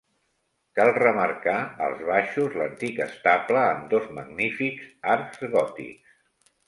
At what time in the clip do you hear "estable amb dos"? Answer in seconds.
3.07-4.09